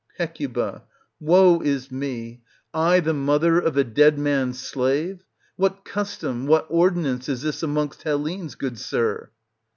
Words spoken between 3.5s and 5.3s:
of a dead man's slave!